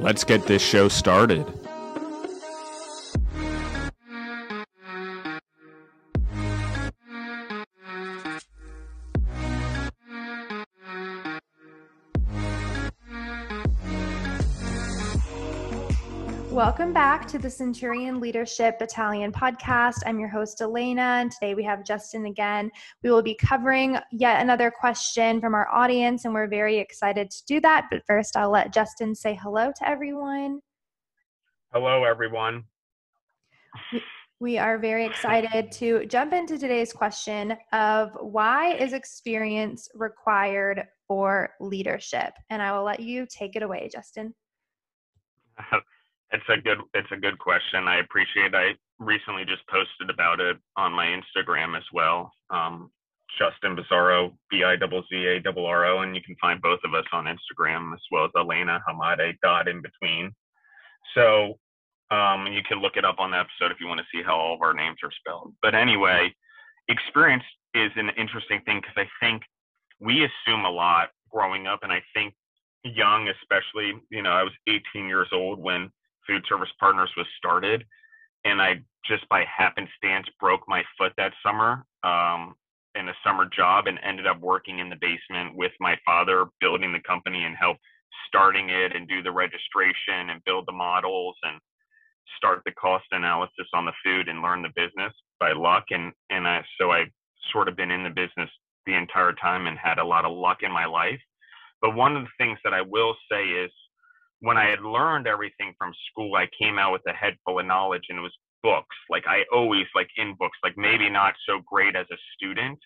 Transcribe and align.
Let's 0.00 0.22
get 0.22 0.46
this 0.46 0.62
show 0.62 0.88
started. 0.88 1.44
Welcome 16.88 17.18
back 17.18 17.26
to 17.28 17.38
the 17.38 17.50
Centurion 17.50 18.18
Leadership 18.18 18.78
Battalion 18.78 19.30
podcast. 19.30 19.96
I'm 20.06 20.18
your 20.18 20.30
host, 20.30 20.62
Elena, 20.62 21.18
and 21.20 21.30
today 21.30 21.54
we 21.54 21.62
have 21.64 21.84
Justin 21.84 22.24
again. 22.24 22.70
We 23.02 23.10
will 23.10 23.20
be 23.20 23.34
covering 23.34 23.98
yet 24.10 24.40
another 24.40 24.70
question 24.70 25.38
from 25.38 25.52
our 25.52 25.68
audience, 25.70 26.24
and 26.24 26.32
we're 26.32 26.48
very 26.48 26.78
excited 26.78 27.30
to 27.30 27.44
do 27.44 27.60
that. 27.60 27.88
But 27.90 28.06
first, 28.06 28.38
I'll 28.38 28.48
let 28.48 28.72
Justin 28.72 29.14
say 29.14 29.34
hello 29.34 29.70
to 29.76 29.86
everyone. 29.86 30.60
Hello, 31.74 32.04
everyone. 32.04 32.64
We 34.40 34.56
are 34.56 34.78
very 34.78 35.04
excited 35.04 35.70
to 35.72 36.06
jump 36.06 36.32
into 36.32 36.56
today's 36.56 36.94
question 36.94 37.54
of 37.74 38.16
why 38.18 38.76
is 38.76 38.94
experience 38.94 39.90
required 39.92 40.84
for 41.06 41.50
leadership? 41.60 42.32
And 42.48 42.62
I 42.62 42.72
will 42.72 42.84
let 42.84 43.00
you 43.00 43.26
take 43.28 43.56
it 43.56 43.62
away, 43.62 43.90
Justin. 43.92 44.34
It's 46.32 46.44
a 46.48 46.60
good 46.60 46.78
it's 46.94 47.10
a 47.10 47.16
good 47.16 47.38
question. 47.38 47.88
I 47.88 48.00
appreciate. 48.00 48.54
I 48.54 48.72
recently 48.98 49.44
just 49.44 49.66
posted 49.68 50.10
about 50.10 50.40
it 50.40 50.56
on 50.76 50.92
my 50.92 51.06
Instagram 51.06 51.76
as 51.76 51.84
well. 51.92 52.32
Um, 52.50 52.90
Justin 53.38 53.76
Bizzaro, 53.76 54.32
B 54.50 54.64
I 54.64 54.76
Z 54.76 55.02
Z 55.10 55.26
A 55.26 55.64
R 55.66 55.86
O, 55.86 56.00
and 56.02 56.14
you 56.14 56.22
can 56.22 56.36
find 56.40 56.60
both 56.60 56.80
of 56.84 56.94
us 56.94 57.04
on 57.12 57.24
Instagram 57.24 57.94
as 57.94 58.00
well 58.10 58.24
as 58.24 58.30
Elena 58.36 58.80
Hamade 58.88 59.36
dot 59.42 59.68
in 59.68 59.82
between. 59.82 60.32
So 61.14 61.58
um, 62.10 62.46
you 62.46 62.62
can 62.62 62.80
look 62.80 62.96
it 62.96 63.04
up 63.04 63.16
on 63.18 63.30
the 63.30 63.38
episode 63.38 63.72
if 63.72 63.80
you 63.80 63.86
want 63.86 64.00
to 64.00 64.06
see 64.12 64.22
how 64.22 64.36
all 64.36 64.54
of 64.54 64.62
our 64.62 64.74
names 64.74 64.98
are 65.02 65.12
spelled. 65.20 65.54
But 65.62 65.74
anyway, 65.74 66.34
experience 66.88 67.44
is 67.74 67.90
an 67.96 68.10
interesting 68.16 68.60
thing 68.64 68.80
because 68.80 68.96
I 68.96 69.24
think 69.24 69.42
we 70.00 70.24
assume 70.24 70.64
a 70.64 70.70
lot 70.70 71.08
growing 71.30 71.66
up, 71.66 71.80
and 71.82 71.92
I 71.92 72.02
think 72.14 72.34
young, 72.84 73.28
especially, 73.28 73.92
you 74.10 74.22
know, 74.22 74.30
I 74.30 74.42
was 74.42 74.52
18 74.68 75.06
years 75.06 75.28
old 75.32 75.58
when 75.58 75.90
Food 76.28 76.44
Service 76.48 76.68
Partners 76.78 77.10
was 77.16 77.26
started, 77.38 77.84
and 78.44 78.60
I 78.60 78.82
just 79.06 79.28
by 79.28 79.44
happenstance 79.44 80.26
broke 80.38 80.62
my 80.68 80.82
foot 80.98 81.12
that 81.16 81.32
summer 81.44 81.84
um, 82.04 82.54
in 82.94 83.08
a 83.08 83.14
summer 83.24 83.48
job 83.54 83.86
and 83.86 83.98
ended 84.04 84.26
up 84.26 84.40
working 84.40 84.78
in 84.80 84.90
the 84.90 84.96
basement 85.00 85.56
with 85.56 85.72
my 85.80 85.96
father, 86.04 86.46
building 86.60 86.92
the 86.92 87.00
company 87.06 87.44
and 87.44 87.56
help 87.56 87.78
starting 88.26 88.68
it 88.68 88.94
and 88.94 89.08
do 89.08 89.22
the 89.22 89.32
registration 89.32 90.30
and 90.30 90.44
build 90.44 90.64
the 90.66 90.72
models 90.72 91.36
and 91.42 91.58
start 92.36 92.60
the 92.64 92.72
cost 92.72 93.06
analysis 93.12 93.66
on 93.74 93.86
the 93.86 93.92
food 94.04 94.28
and 94.28 94.42
learn 94.42 94.62
the 94.62 94.68
business 94.76 95.12
by 95.40 95.52
luck 95.52 95.84
and 95.90 96.12
and 96.30 96.46
I, 96.46 96.62
so 96.78 96.92
I 96.92 97.04
sort 97.52 97.68
of 97.68 97.76
been 97.76 97.90
in 97.90 98.04
the 98.04 98.10
business 98.10 98.50
the 98.86 98.94
entire 98.94 99.32
time 99.32 99.66
and 99.66 99.78
had 99.78 99.98
a 99.98 100.04
lot 100.04 100.24
of 100.24 100.36
luck 100.36 100.58
in 100.62 100.72
my 100.72 100.84
life. 100.84 101.20
But 101.80 101.94
one 101.94 102.16
of 102.16 102.24
the 102.24 102.30
things 102.38 102.58
that 102.64 102.74
I 102.74 102.82
will 102.82 103.14
say 103.30 103.44
is 103.44 103.70
when 104.40 104.56
I 104.56 104.68
had 104.70 104.80
learned 104.80 105.26
everything 105.26 105.74
from 105.78 105.92
school, 106.10 106.36
I 106.36 106.48
came 106.60 106.78
out 106.78 106.92
with 106.92 107.02
a 107.08 107.12
head 107.12 107.34
full 107.44 107.58
of 107.58 107.66
knowledge 107.66 108.04
and 108.08 108.18
it 108.18 108.22
was 108.22 108.36
books. 108.62 108.96
Like 109.10 109.24
I 109.26 109.42
always 109.52 109.86
like 109.94 110.08
in 110.16 110.34
books, 110.38 110.58
like 110.62 110.74
maybe 110.76 111.10
not 111.10 111.34
so 111.46 111.60
great 111.66 111.96
as 111.96 112.06
a 112.12 112.16
student, 112.34 112.78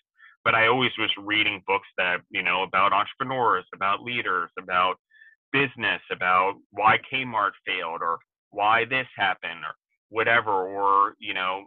but 0.43 0.55
I 0.55 0.67
always 0.67 0.91
was 0.97 1.09
reading 1.17 1.61
books 1.67 1.87
that, 1.97 2.17
you 2.29 2.43
know, 2.43 2.63
about 2.63 2.93
entrepreneurs, 2.93 3.65
about 3.73 4.03
leaders, 4.03 4.49
about 4.59 4.95
business, 5.51 6.01
about 6.11 6.55
why 6.71 6.99
Kmart 7.11 7.51
failed 7.65 8.01
or 8.01 8.17
why 8.49 8.85
this 8.85 9.07
happened 9.15 9.63
or 9.63 9.75
whatever, 10.09 10.51
or, 10.51 11.15
you 11.19 11.33
know, 11.33 11.65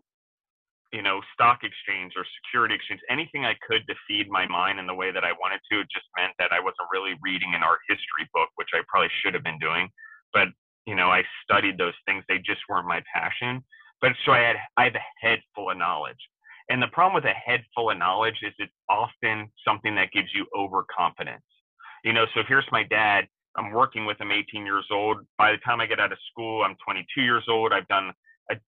you 0.92 1.02
know, 1.02 1.20
stock 1.34 1.60
exchange 1.62 2.12
or 2.16 2.24
security 2.42 2.74
exchange, 2.74 3.00
anything 3.10 3.44
I 3.44 3.54
could 3.66 3.86
to 3.88 3.94
feed 4.06 4.30
my 4.30 4.47
mind 4.47 4.78
in 4.78 4.86
the 4.86 4.94
way 4.94 5.10
that 5.10 5.24
I 5.24 5.32
wanted 5.32 5.60
to. 5.70 5.80
It 5.80 5.88
just 5.92 6.06
meant 6.16 6.32
that 6.38 6.52
I 6.52 6.60
wasn't 6.60 6.88
really 6.92 7.14
reading 7.22 7.54
an 7.54 7.62
art 7.62 7.80
history 7.88 8.28
book, 8.32 8.48
which 8.54 8.70
I 8.74 8.82
probably 8.88 9.10
should 9.22 9.34
have 9.34 9.42
been 9.42 9.58
doing. 9.58 9.88
But, 10.32 10.48
you 10.86 10.94
know, 10.94 11.10
I 11.10 11.24
studied 11.42 11.78
those 11.78 11.97
things. 12.06 12.24
They 12.28 12.38
just 12.38 12.60
weren't 12.69 12.86
my 12.86 13.02
passion. 13.12 13.64
But 14.00 14.12
so 14.24 14.32
I 14.32 14.41
had, 14.41 14.56
I 14.76 14.84
have 14.84 14.94
a 14.94 15.06
head 15.20 15.41
full 15.54 15.70
of 15.70 15.78
knowledge. 15.78 16.20
And 16.69 16.82
the 16.82 16.88
problem 16.88 17.14
with 17.14 17.24
a 17.24 17.34
head 17.34 17.62
full 17.74 17.91
of 17.91 17.98
knowledge 17.98 18.38
is 18.42 18.53
it's 18.58 18.72
often 18.88 19.50
something 19.66 19.94
that 19.97 20.12
gives 20.12 20.28
you 20.34 20.47
overconfidence. 20.56 21.44
You 22.04 22.12
know, 22.12 22.26
so 22.34 22.42
here's 22.47 22.66
my 22.70 22.84
dad. 22.84 23.26
I'm 23.56 23.72
working 23.72 24.04
with 24.04 24.20
him 24.20 24.30
18 24.30 24.66
years 24.66 24.86
old. 24.91 25.18
By 25.38 25.53
the 25.53 25.58
time 25.58 25.80
I 25.80 25.86
get 25.86 25.98
out 25.98 26.12
of 26.12 26.18
school, 26.30 26.62
I'm 26.62 26.76
22 26.84 27.22
years 27.22 27.44
old. 27.48 27.72
I've 27.72 27.88
done 27.88 28.12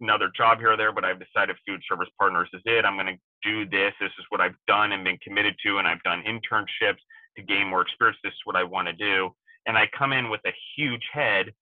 another 0.01 0.31
job 0.37 0.59
here 0.59 0.73
or 0.73 0.77
there, 0.77 0.93
but 0.93 1.05
I've 1.05 1.19
decided 1.19 1.57
Food 1.67 1.81
Service 1.89 2.09
Partners 2.19 2.49
is 2.53 2.63
it. 2.65 2.85
I'm 2.85 2.97
going 2.97 3.07
to 3.07 3.19
do 3.43 3.69
this. 3.69 3.93
This 4.01 4.13
is 4.19 4.25
what 4.29 4.41
I've 4.41 4.57
done 4.67 4.93
and 4.93 5.05
been 5.05 5.19
committed 5.19 5.55
to, 5.67 5.79
and 5.79 5.89
I've 5.89 6.03
done 6.03 6.23
internships 6.27 7.01
to 7.37 7.43
gain 7.43 7.69
more 7.69 7.83
experience. 7.83 8.19
This 8.23 8.33
is 8.33 8.41
what 8.45 8.57
I 8.57 8.65
want 8.65 8.89
to 8.89 8.95
do. 8.95 9.31
And 9.67 9.79
I 9.79 9.89
come 9.97 10.13
in 10.13 10.29
with 10.29 10.41
a 10.47 10.53
huge 10.77 11.05
head, 11.13 11.53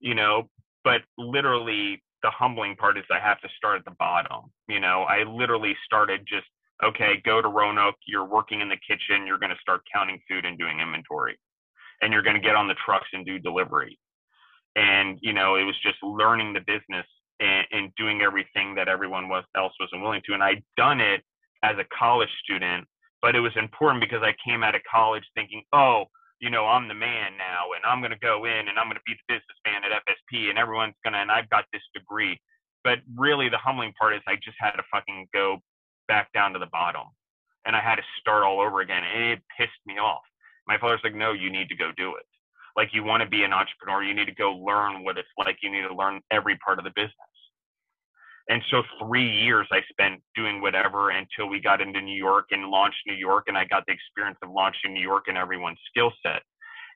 you 0.00 0.14
know, 0.14 0.48
but 0.84 1.02
literally 1.18 2.02
the 2.22 2.30
humbling 2.30 2.76
part 2.76 2.96
is 2.98 3.04
I 3.10 3.18
have 3.18 3.40
to 3.40 3.48
start 3.56 3.78
at 3.78 3.84
the 3.84 3.96
bottom. 3.98 4.50
You 4.68 4.80
know, 4.80 5.02
I 5.02 5.24
literally 5.24 5.76
started 5.84 6.20
just, 6.26 6.46
okay, 6.84 7.20
go 7.24 7.42
to 7.42 7.48
Roanoke, 7.48 7.96
you're 8.06 8.26
working 8.26 8.60
in 8.60 8.68
the 8.68 8.78
kitchen, 8.88 9.26
you're 9.26 9.38
going 9.38 9.50
to 9.50 9.60
start 9.60 9.82
counting 9.92 10.20
food 10.28 10.44
and 10.44 10.58
doing 10.58 10.80
inventory. 10.80 11.38
And 12.00 12.12
you're 12.12 12.22
going 12.22 12.36
to 12.36 12.42
get 12.42 12.56
on 12.56 12.68
the 12.68 12.76
trucks 12.84 13.08
and 13.12 13.26
do 13.26 13.38
delivery. 13.38 13.98
And, 14.74 15.18
you 15.20 15.32
know, 15.32 15.56
it 15.56 15.64
was 15.64 15.76
just 15.82 15.98
learning 16.02 16.52
the 16.52 16.60
business 16.60 17.06
and, 17.40 17.66
and 17.72 17.94
doing 17.96 18.22
everything 18.22 18.74
that 18.74 18.88
everyone 18.88 19.28
was, 19.28 19.44
else 19.56 19.72
wasn't 19.80 20.02
willing 20.02 20.22
to. 20.26 20.34
And 20.34 20.42
I'd 20.42 20.62
done 20.76 21.00
it 21.00 21.22
as 21.62 21.76
a 21.78 21.84
college 21.96 22.30
student, 22.44 22.86
but 23.20 23.36
it 23.36 23.40
was 23.40 23.52
important 23.56 24.00
because 24.00 24.22
I 24.22 24.34
came 24.44 24.62
out 24.62 24.74
of 24.74 24.82
college 24.90 25.24
thinking, 25.34 25.62
oh, 25.72 26.06
you 26.40 26.50
know, 26.50 26.66
I'm 26.66 26.88
the 26.88 26.94
man 26.94 27.38
now, 27.38 27.70
and 27.76 27.84
I'm 27.86 28.00
going 28.00 28.10
to 28.10 28.18
go 28.18 28.44
in 28.46 28.66
and 28.66 28.76
I'm 28.76 28.86
going 28.86 28.98
to 28.98 29.06
be 29.06 29.14
the 29.14 29.38
businessman 29.38 29.86
at 29.86 30.02
FSP, 30.02 30.50
and 30.50 30.58
everyone's 30.58 30.98
going 31.04 31.14
to, 31.14 31.20
and 31.20 31.30
I've 31.30 31.48
got 31.50 31.64
this 31.72 31.82
degree. 31.94 32.40
But 32.82 32.98
really, 33.16 33.48
the 33.48 33.58
humbling 33.58 33.92
part 33.98 34.14
is 34.14 34.22
I 34.26 34.34
just 34.42 34.56
had 34.58 34.72
to 34.72 34.82
fucking 34.90 35.28
go 35.32 35.58
back 36.08 36.32
down 36.32 36.52
to 36.54 36.58
the 36.58 36.66
bottom, 36.66 37.06
and 37.64 37.76
I 37.76 37.80
had 37.80 37.96
to 37.96 38.02
start 38.18 38.42
all 38.42 38.60
over 38.60 38.80
again, 38.80 39.04
and 39.04 39.32
it 39.32 39.42
pissed 39.56 39.70
me 39.86 39.98
off. 39.98 40.22
My 40.66 40.78
father's 40.78 41.00
like, 41.04 41.14
no, 41.14 41.32
you 41.32 41.48
need 41.48 41.68
to 41.68 41.76
go 41.76 41.92
do 41.96 42.16
it. 42.16 42.26
Like, 42.76 42.90
you 42.92 43.04
want 43.04 43.22
to 43.22 43.28
be 43.28 43.44
an 43.44 43.52
entrepreneur, 43.52 44.02
you 44.02 44.14
need 44.14 44.26
to 44.26 44.34
go 44.34 44.52
learn 44.52 45.04
what 45.04 45.18
it's 45.18 45.28
like. 45.38 45.58
You 45.62 45.70
need 45.70 45.86
to 45.86 45.94
learn 45.94 46.20
every 46.30 46.56
part 46.64 46.78
of 46.78 46.84
the 46.84 46.92
business. 46.94 47.12
And 48.48 48.62
so 48.70 48.82
three 49.00 49.28
years 49.28 49.68
I 49.70 49.80
spent 49.90 50.20
doing 50.34 50.60
whatever 50.60 51.10
until 51.10 51.48
we 51.48 51.60
got 51.60 51.80
into 51.80 52.00
New 52.00 52.16
York 52.16 52.46
and 52.50 52.66
launched 52.66 52.98
New 53.06 53.14
York, 53.14 53.44
and 53.46 53.56
I 53.56 53.64
got 53.64 53.84
the 53.86 53.92
experience 53.92 54.38
of 54.42 54.50
launching 54.50 54.92
New 54.92 55.00
York 55.02 55.24
and 55.28 55.38
everyone's 55.38 55.78
skill 55.88 56.12
set. 56.24 56.42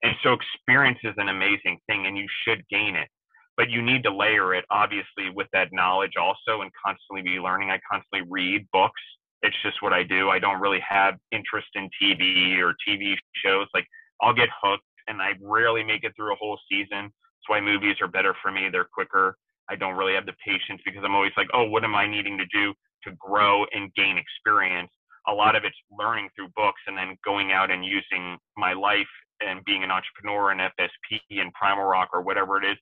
And 0.02 0.14
so 0.22 0.34
experience 0.34 0.98
is 1.04 1.14
an 1.18 1.28
amazing 1.28 1.78
thing, 1.88 2.06
and 2.06 2.16
you 2.18 2.26
should 2.44 2.66
gain 2.68 2.96
it, 2.96 3.08
but 3.56 3.70
you 3.70 3.80
need 3.80 4.02
to 4.04 4.14
layer 4.14 4.54
it 4.54 4.64
obviously 4.70 5.30
with 5.34 5.46
that 5.52 5.68
knowledge 5.72 6.16
also, 6.20 6.62
and 6.62 6.70
constantly 6.84 7.22
be 7.22 7.40
learning. 7.40 7.70
I 7.70 7.80
constantly 7.90 8.28
read 8.28 8.66
books. 8.72 9.00
It's 9.42 9.56
just 9.62 9.80
what 9.82 9.92
I 9.92 10.02
do. 10.02 10.30
I 10.30 10.38
don't 10.38 10.60
really 10.60 10.82
have 10.86 11.14
interest 11.30 11.68
in 11.74 11.88
TV 12.02 12.58
or 12.58 12.74
TV 12.86 13.14
shows. 13.44 13.68
Like 13.72 13.86
I'll 14.20 14.34
get 14.34 14.48
hooked, 14.62 14.84
and 15.08 15.20
I 15.20 15.32
rarely 15.40 15.84
make 15.84 16.04
it 16.04 16.12
through 16.16 16.32
a 16.32 16.36
whole 16.36 16.58
season. 16.70 17.02
That's 17.10 17.48
why 17.48 17.60
movies 17.60 17.96
are 18.00 18.08
better 18.08 18.34
for 18.42 18.50
me. 18.50 18.68
They're 18.70 18.88
quicker 18.92 19.36
I 19.68 19.76
don't 19.76 19.96
really 19.96 20.14
have 20.14 20.26
the 20.26 20.34
patience 20.44 20.80
because 20.84 21.02
I'm 21.04 21.14
always 21.14 21.32
like, 21.36 21.48
oh, 21.52 21.64
what 21.64 21.84
am 21.84 21.94
I 21.94 22.06
needing 22.06 22.38
to 22.38 22.46
do 22.46 22.72
to 23.04 23.10
grow 23.18 23.64
and 23.72 23.92
gain 23.94 24.16
experience? 24.18 24.90
A 25.28 25.32
lot 25.32 25.56
of 25.56 25.64
it's 25.64 25.76
learning 25.90 26.28
through 26.36 26.48
books 26.54 26.80
and 26.86 26.96
then 26.96 27.16
going 27.24 27.50
out 27.50 27.70
and 27.70 27.84
using 27.84 28.38
my 28.56 28.72
life 28.72 29.08
and 29.40 29.64
being 29.64 29.82
an 29.82 29.90
entrepreneur 29.90 30.52
in 30.52 30.58
FSP 30.58 31.20
and 31.40 31.52
Primal 31.52 31.84
Rock 31.84 32.10
or 32.12 32.22
whatever 32.22 32.62
it 32.62 32.64
is 32.64 32.76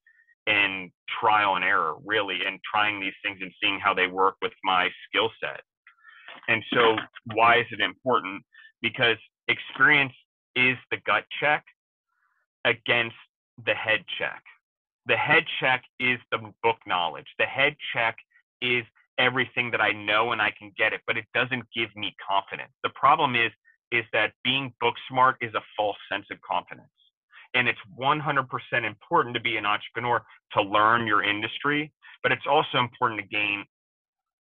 and 0.47 0.91
trial 1.21 1.56
and 1.56 1.65
error 1.65 1.94
really 2.05 2.41
and 2.47 2.61
trying 2.71 3.00
these 3.00 3.15
things 3.25 3.38
and 3.41 3.50
seeing 3.62 3.81
how 3.81 3.94
they 3.94 4.06
work 4.06 4.35
with 4.43 4.53
my 4.62 4.91
skill 5.09 5.31
set. 5.41 5.61
And 6.49 6.62
so 6.73 6.97
why 7.32 7.61
is 7.61 7.67
it 7.71 7.81
important? 7.81 8.43
Because 8.82 9.17
experience 9.49 10.12
is 10.55 10.76
the 10.91 10.99
gut 11.06 11.25
check 11.41 11.65
against 12.64 13.16
the 13.66 13.75
head 13.75 14.05
check 14.19 14.43
The 15.06 15.16
head 15.16 15.44
check 15.61 15.84
is 16.00 16.19
the 16.32 16.38
book 16.62 16.78
knowledge. 16.87 17.26
The 17.38 17.46
head 17.46 17.76
check 17.93 18.16
is 18.62 18.84
everything 19.19 19.70
that 19.70 19.81
I 19.81 19.93
know 19.93 20.32
and 20.32 20.40
I 20.43 20.52
can 20.58 20.72
get 20.76 20.93
it, 20.93 21.02
but 21.06 21.16
it 21.16 21.26
doesn't 21.34 21.64
give 21.75 21.90
me 21.94 22.14
confidence. 22.26 22.72
The 22.82 22.90
problem 22.90 23.37
is 23.37 23.52
is 23.93 24.05
that 24.12 24.32
being 24.43 24.72
book 24.81 24.94
smart 25.08 25.37
is 25.40 25.55
a 25.55 25.62
false 25.76 25.96
sense 26.11 26.26
of 26.31 26.38
confidence. 26.40 26.88
And 27.55 27.69
it's 27.69 27.78
100% 27.99 28.46
important 28.84 29.34
to 29.37 29.40
be 29.40 29.56
an 29.56 29.66
entrepreneur 29.66 30.22
to 30.55 30.62
learn 30.62 31.06
your 31.06 31.22
industry, 31.22 31.93
but 32.22 32.32
it's 32.32 32.46
also 32.49 32.78
important 32.78 33.20
to 33.20 33.26
gain 33.26 33.64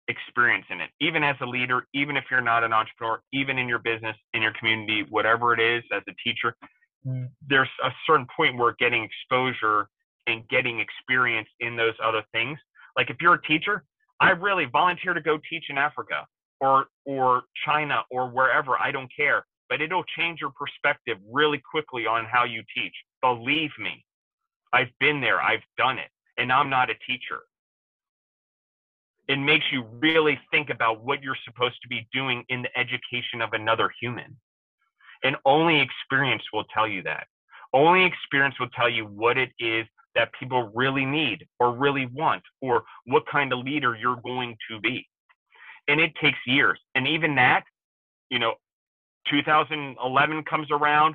experience 0.09 0.65
in 0.71 0.81
it. 0.81 0.91
Even 1.01 1.23
as 1.23 1.37
a 1.41 1.47
leader, 1.47 1.87
even 1.95 2.17
if 2.17 2.25
you're 2.31 2.41
not 2.41 2.65
an 2.65 2.73
entrepreneur, 2.73 3.21
even 3.33 3.59
in 3.59 3.69
your 3.69 3.79
business, 3.79 4.17
in 4.35 4.43
your 4.43 4.53
community, 4.59 5.05
whatever 5.11 5.55
it 5.55 5.61
is, 5.61 5.85
as 5.93 6.03
a 6.09 6.13
teacher, 6.25 6.57
Mm. 7.07 7.29
there's 7.49 7.69
a 7.85 7.91
certain 8.07 8.27
point 8.37 8.59
where 8.59 8.75
getting 8.79 9.05
exposure 9.05 9.89
and 10.27 10.47
getting 10.49 10.81
experience 10.81 11.49
in 11.61 11.77
those 11.77 11.95
other 12.03 12.23
things. 12.33 12.59
Like 12.97 13.09
if 13.09 13.17
you're 13.21 13.35
a 13.35 13.43
teacher, 13.43 13.85
I 14.21 14.31
really 14.31 14.65
volunteer 14.65 15.15
to 15.15 15.21
go 15.21 15.39
teach 15.49 15.65
in 15.69 15.79
Africa 15.79 16.27
or 16.61 16.87
or 17.05 17.43
China 17.65 18.03
or 18.11 18.29
wherever, 18.29 18.77
I 18.79 18.91
don't 18.91 19.11
care. 19.15 19.47
But 19.69 19.81
it'll 19.81 20.05
change 20.17 20.41
your 20.41 20.51
perspective 20.51 21.19
really 21.31 21.63
quickly 21.71 22.07
on 22.07 22.25
how 22.25 22.45
you 22.45 22.63
teach. 22.75 22.95
Believe 23.23 23.71
me. 23.79 24.05
I've 24.73 24.91
been 24.99 25.21
there, 25.21 25.41
I've 25.41 25.63
done 25.77 25.99
it, 25.99 26.11
and 26.37 26.53
I'm 26.53 26.69
not 26.69 26.91
a 26.91 26.95
teacher. 27.07 27.41
It 29.29 29.39
makes 29.39 29.67
you 29.71 29.85
really 30.01 30.39
think 30.51 30.71
about 30.71 31.05
what 31.05 31.23
you're 31.23 31.37
supposed 31.45 31.77
to 31.83 31.89
be 31.89 32.09
doing 32.13 32.45
in 32.49 32.63
the 32.63 32.79
education 32.79 33.41
of 33.43 33.53
another 33.53 33.91
human. 34.01 34.37
And 35.25 35.37
only 35.45 35.81
experience 35.81 36.43
will 36.53 36.65
tell 36.75 36.89
you 36.89 37.03
that. 37.05 37.27
Only 37.73 38.05
experience 38.05 38.55
will 38.59 38.71
tell 38.71 38.89
you 38.89 39.05
what 39.05 39.37
it 39.37 39.51
is 39.59 39.87
that 40.15 40.31
people 40.39 40.71
really 40.75 41.05
need 41.05 41.47
or 41.61 41.77
really 41.77 42.07
want 42.07 42.43
or 42.61 42.83
what 43.07 43.25
kind 43.31 43.53
of 43.53 43.61
leader 43.61 43.95
you're 43.95 44.21
going 44.25 44.57
to 44.71 44.81
be. 44.81 45.07
And 45.87 46.01
it 46.01 46.13
takes 46.21 46.39
years. 46.47 46.79
And 46.95 47.07
even 47.07 47.35
that, 47.37 47.65
you 48.31 48.39
know, 48.39 48.55
2011 49.31 50.45
comes 50.45 50.69
around, 50.71 51.15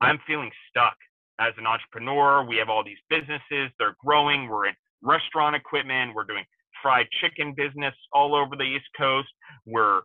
I'm 0.00 0.18
feeling 0.26 0.50
stuck 0.70 0.96
as 1.40 1.52
an 1.56 1.66
entrepreneur. 1.66 2.44
We 2.44 2.56
have 2.56 2.68
all 2.68 2.84
these 2.84 2.98
businesses, 3.10 3.70
they're 3.78 3.96
growing. 4.04 4.48
We're 4.48 4.66
in 4.66 4.74
restaurant 5.02 5.54
equipment, 5.54 6.14
we're 6.14 6.24
doing 6.24 6.44
fried 6.82 7.06
chicken 7.20 7.54
business 7.56 7.94
all 8.12 8.34
over 8.34 8.56
the 8.56 8.64
East 8.64 8.86
Coast. 8.96 9.28
We're, 9.66 10.02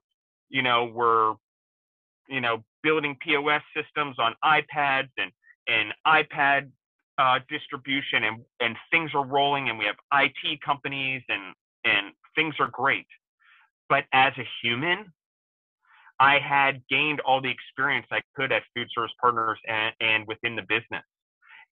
you 0.50 0.62
know, 0.62 0.92
we're, 0.94 1.34
you 2.30 2.42
know, 2.42 2.64
building 2.82 3.18
POS 3.22 3.62
systems 3.76 4.18
on 4.20 4.34
iPads 4.44 5.10
and 5.18 5.32
and 5.68 5.94
iPad 6.06 6.70
uh, 7.18 7.40
distribution, 7.50 8.24
and 8.24 8.44
and 8.60 8.76
things 8.92 9.12
are 9.14 9.26
rolling, 9.26 9.70
and 9.70 9.78
we 9.78 9.86
have 9.86 9.96
IT 10.14 10.62
companies, 10.62 11.22
and 11.30 11.54
and 11.86 12.14
things 12.36 12.56
are 12.60 12.70
great. 12.72 13.08
But 13.90 14.06
as 14.14 14.34
a 14.38 14.48
human, 14.62 15.12
I 16.20 16.40
had 16.40 16.82
gained 16.90 17.20
all 17.22 17.42
the 17.42 17.50
experience 17.50 18.08
I 18.12 18.22
could 18.36 18.52
at 18.52 18.64
Food 18.76 18.88
Service 18.96 19.12
Partners 19.20 19.60
and, 19.68 19.94
and 20.00 20.28
within 20.28 20.56
the 20.56 20.62
business. 20.64 21.04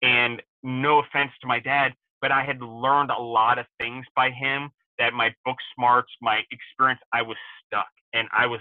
And 0.02 0.42
no 0.64 1.00
offense 1.00 1.32
to 1.42 1.48
my 1.48 1.60
dad, 1.60 1.94
but 2.22 2.32
I 2.32 2.44
had 2.44 2.62
learned 2.62 3.12
a 3.12 3.22
lot 3.22 3.60
of 3.60 3.66
things 3.80 4.06
by 4.16 4.32
him 4.32 4.70
that 5.00 5.14
my 5.14 5.34
book 5.46 5.58
smarts, 5.76 6.12
my 6.22 6.42
experience, 6.52 7.00
I 7.14 7.22
was 7.22 7.38
stuck 7.66 7.88
and 8.14 8.28
I 8.32 8.46
was 8.46 8.60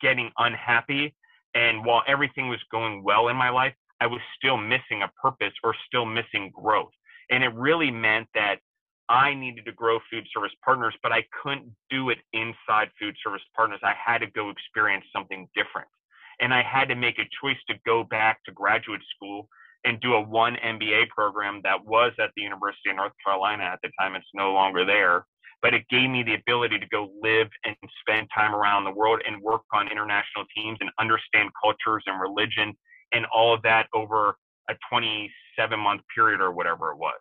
getting 0.00 0.30
unhappy. 0.38 1.14
And 1.54 1.84
while 1.84 2.02
everything 2.06 2.48
was 2.48 2.60
going 2.70 3.02
well 3.02 3.28
in 3.28 3.36
my 3.36 3.50
life, 3.50 3.74
I 4.00 4.06
was 4.06 4.20
still 4.36 4.56
missing 4.56 5.02
a 5.02 5.10
purpose 5.20 5.52
or 5.62 5.74
still 5.86 6.06
missing 6.06 6.50
growth. 6.54 6.92
And 7.30 7.44
it 7.44 7.54
really 7.54 7.90
meant 7.90 8.28
that 8.34 8.56
I 9.08 9.34
needed 9.34 9.64
to 9.66 9.72
grow 9.72 9.98
food 10.10 10.26
service 10.32 10.52
partners, 10.64 10.94
but 11.02 11.12
I 11.12 11.24
couldn't 11.42 11.74
do 11.90 12.10
it 12.10 12.18
inside 12.32 12.88
food 12.98 13.14
service 13.22 13.42
partners. 13.54 13.80
I 13.82 13.94
had 13.94 14.18
to 14.18 14.26
go 14.26 14.50
experience 14.50 15.04
something 15.14 15.48
different. 15.54 15.88
And 16.40 16.54
I 16.54 16.62
had 16.62 16.88
to 16.88 16.94
make 16.94 17.18
a 17.18 17.28
choice 17.42 17.58
to 17.68 17.74
go 17.84 18.04
back 18.04 18.42
to 18.44 18.52
graduate 18.52 19.02
school 19.14 19.48
and 19.84 20.00
do 20.00 20.14
a 20.14 20.24
OneMBA 20.24 21.08
program 21.08 21.60
that 21.64 21.84
was 21.84 22.12
at 22.18 22.30
the 22.36 22.42
University 22.42 22.90
of 22.90 22.96
North 22.96 23.12
Carolina 23.24 23.64
at 23.64 23.80
the 23.82 23.90
time. 24.00 24.14
It's 24.14 24.26
no 24.34 24.52
longer 24.52 24.84
there, 24.84 25.26
but 25.62 25.72
it 25.72 25.88
gave 25.88 26.10
me 26.10 26.22
the 26.22 26.34
ability 26.34 26.78
to 26.78 26.86
go 26.88 27.08
live 27.22 27.48
and 27.64 27.76
spend 28.00 28.28
time 28.34 28.54
around 28.54 28.84
the 28.84 28.90
world 28.90 29.22
and 29.26 29.40
work 29.40 29.62
on 29.72 29.90
international 29.90 30.44
teams 30.54 30.76
and 30.80 30.90
understand 30.98 31.48
cultures 31.62 32.02
and 32.06 32.20
religion 32.20 32.74
and 33.12 33.24
all 33.32 33.54
of 33.54 33.62
that 33.62 33.86
over 33.94 34.36
a 34.68 34.74
27 34.90 35.78
month 35.78 36.02
period 36.14 36.40
or 36.40 36.50
whatever 36.50 36.90
it 36.90 36.98
was. 36.98 37.20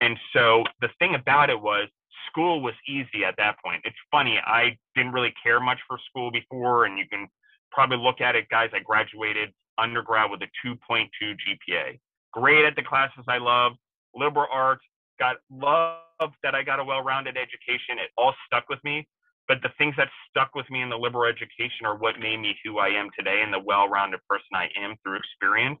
And 0.00 0.18
so 0.32 0.64
the 0.80 0.88
thing 0.98 1.14
about 1.14 1.50
it 1.50 1.60
was 1.60 1.88
school 2.28 2.62
was 2.62 2.74
easy 2.88 3.24
at 3.26 3.34
that 3.36 3.56
point. 3.64 3.82
It's 3.84 3.96
funny, 4.10 4.38
I 4.44 4.76
didn't 4.94 5.12
really 5.12 5.34
care 5.42 5.60
much 5.60 5.78
for 5.86 5.98
school 6.08 6.30
before, 6.30 6.84
and 6.86 6.98
you 6.98 7.04
can 7.08 7.28
probably 7.70 7.98
look 7.98 8.20
at 8.20 8.34
it, 8.34 8.48
guys. 8.48 8.70
I 8.74 8.80
graduated 8.80 9.52
undergrad 9.78 10.30
with 10.30 10.40
a 10.42 10.48
2.2 10.66 11.08
GPA. 11.22 11.98
Great 12.32 12.64
at 12.64 12.76
the 12.76 12.82
classes 12.82 13.24
I 13.28 13.38
loved, 13.38 13.76
liberal 14.14 14.46
arts, 14.50 14.84
got 15.18 15.36
love 15.50 15.98
that 16.42 16.54
I 16.54 16.62
got 16.62 16.80
a 16.80 16.84
well-rounded 16.84 17.36
education. 17.36 17.98
It 17.98 18.10
all 18.16 18.34
stuck 18.46 18.68
with 18.68 18.82
me. 18.84 19.06
But 19.46 19.58
the 19.62 19.70
things 19.76 19.94
that 19.98 20.08
stuck 20.30 20.54
with 20.54 20.68
me 20.70 20.80
in 20.80 20.88
the 20.88 20.96
liberal 20.96 21.24
education 21.24 21.84
are 21.84 21.96
what 21.96 22.18
made 22.18 22.38
me 22.38 22.56
who 22.64 22.78
I 22.78 22.88
am 22.88 23.10
today 23.16 23.42
and 23.42 23.52
the 23.52 23.60
well-rounded 23.60 24.20
person 24.28 24.48
I 24.54 24.68
am 24.80 24.96
through 25.02 25.18
experience. 25.18 25.78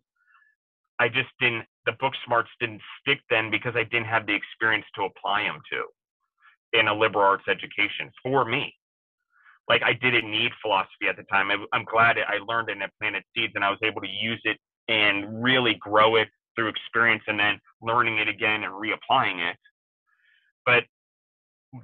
I 0.98 1.08
just 1.08 1.30
didn't, 1.40 1.64
the 1.86 1.92
book 1.92 2.12
smarts 2.26 2.50
didn't 2.60 2.82
stick 3.00 3.20
then 3.30 3.50
because 3.50 3.74
I 3.74 3.84
didn't 3.84 4.06
have 4.06 4.26
the 4.26 4.34
experience 4.34 4.84
to 4.96 5.04
apply 5.04 5.44
them 5.44 5.60
to 5.72 6.78
in 6.78 6.88
a 6.88 6.94
liberal 6.94 7.24
arts 7.24 7.44
education 7.48 8.10
for 8.22 8.44
me. 8.44 8.74
Like 9.68 9.82
I 9.82 9.94
didn't 9.94 10.30
need 10.30 10.52
philosophy 10.60 11.08
at 11.08 11.16
the 11.16 11.24
time. 11.24 11.50
I, 11.50 11.76
am 11.76 11.84
glad 11.84 12.18
I 12.18 12.38
learned 12.46 12.68
it 12.68 12.76
and 12.80 12.92
planted 13.00 13.22
seeds 13.34 13.52
and 13.54 13.64
I 13.64 13.70
was 13.70 13.78
able 13.82 14.02
to 14.02 14.08
use 14.08 14.40
it 14.44 14.58
and 14.88 15.42
really 15.42 15.74
grow 15.80 16.16
it 16.16 16.28
through 16.54 16.68
experience 16.68 17.22
and 17.26 17.38
then 17.38 17.58
learning 17.80 18.18
it 18.18 18.28
again 18.28 18.64
and 18.64 18.72
reapplying 18.72 19.50
it. 19.50 19.56
But 20.66 20.84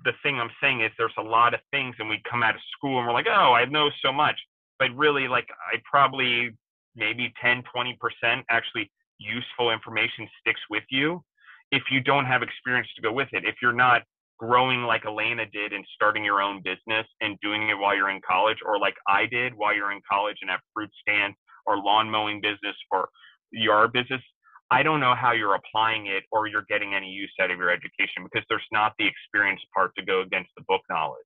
the 0.04 0.12
thing 0.22 0.38
I'm 0.38 0.50
saying 0.62 0.82
is 0.82 0.90
there's 0.96 1.12
a 1.18 1.22
lot 1.22 1.54
of 1.54 1.60
things 1.70 1.96
and 1.98 2.08
we 2.08 2.22
come 2.30 2.42
out 2.42 2.54
of 2.54 2.60
school 2.76 2.98
and 2.98 3.06
we're 3.06 3.12
like, 3.12 3.26
oh, 3.28 3.52
I 3.52 3.64
know 3.64 3.90
so 4.04 4.12
much. 4.12 4.36
But 4.78 4.94
really, 4.96 5.28
like 5.28 5.48
I 5.72 5.80
probably 5.90 6.50
maybe 6.96 7.32
10, 7.42 7.62
20% 7.74 8.42
actually 8.50 8.90
useful 9.18 9.70
information 9.70 10.28
sticks 10.40 10.60
with 10.70 10.84
you 10.90 11.22
if 11.70 11.82
you 11.90 12.00
don't 12.00 12.24
have 12.24 12.42
experience 12.42 12.88
to 12.96 13.02
go 13.02 13.12
with 13.12 13.28
it. 13.32 13.44
If 13.44 13.56
you're 13.62 13.72
not 13.72 14.02
growing 14.38 14.82
like 14.82 15.04
Elena 15.04 15.44
did 15.46 15.72
and 15.72 15.84
starting 15.94 16.24
your 16.24 16.40
own 16.40 16.62
business 16.62 17.06
and 17.20 17.38
doing 17.42 17.68
it 17.68 17.78
while 17.78 17.94
you're 17.94 18.10
in 18.10 18.20
college, 18.28 18.58
or 18.64 18.78
like 18.78 18.94
I 19.06 19.26
did 19.26 19.54
while 19.54 19.74
you're 19.74 19.92
in 19.92 20.00
college 20.10 20.38
and 20.40 20.50
have 20.50 20.60
fruit 20.74 20.90
stand 21.00 21.34
or 21.66 21.76
lawn 21.76 22.10
mowing 22.10 22.40
business 22.40 22.76
or 22.90 23.08
yard 23.52 23.92
business, 23.92 24.22
I 24.70 24.82
don't 24.82 25.00
know 25.00 25.14
how 25.14 25.32
you're 25.32 25.54
applying 25.54 26.06
it 26.06 26.24
or 26.30 26.46
you're 26.46 26.66
getting 26.68 26.94
any 26.94 27.08
use 27.08 27.32
out 27.40 27.50
of 27.50 27.58
your 27.58 27.70
education 27.70 28.22
because 28.22 28.46
there's 28.48 28.66
not 28.70 28.94
the 28.98 29.06
experience 29.06 29.60
part 29.74 29.92
to 29.96 30.04
go 30.04 30.20
against 30.20 30.50
the 30.56 30.62
book 30.68 30.82
knowledge. 30.88 31.18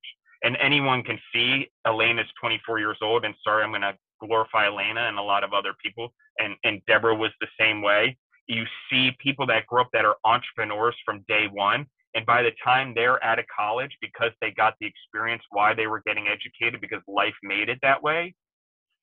And 0.43 0.57
anyone 0.59 1.03
can 1.03 1.19
see 1.33 1.67
Elena's 1.85 2.27
24 2.39 2.79
years 2.79 2.97
old, 3.01 3.23
and 3.23 3.33
sorry, 3.43 3.63
I'm 3.63 3.71
going 3.71 3.81
to 3.81 3.95
glorify 4.19 4.67
Elena 4.67 5.01
and 5.01 5.17
a 5.17 5.21
lot 5.21 5.43
of 5.43 5.53
other 5.53 5.73
people. 5.83 6.13
And, 6.39 6.55
and 6.63 6.81
Deborah 6.87 7.15
was 7.15 7.31
the 7.39 7.47
same 7.59 7.81
way. 7.81 8.17
You 8.47 8.63
see 8.89 9.11
people 9.19 9.45
that 9.47 9.67
grow 9.67 9.81
up 9.81 9.89
that 9.93 10.05
are 10.05 10.17
entrepreneurs 10.23 10.95
from 11.05 11.23
day 11.27 11.47
one. 11.51 11.85
And 12.15 12.25
by 12.25 12.43
the 12.43 12.51
time 12.63 12.93
they're 12.95 13.23
out 13.23 13.39
of 13.39 13.45
college, 13.55 13.91
because 14.01 14.31
they 14.41 14.51
got 14.51 14.75
the 14.79 14.87
experience 14.87 15.43
why 15.51 15.73
they 15.73 15.87
were 15.87 16.01
getting 16.05 16.27
educated, 16.27 16.79
because 16.79 17.01
life 17.07 17.33
made 17.43 17.69
it 17.69 17.79
that 17.81 18.01
way 18.01 18.33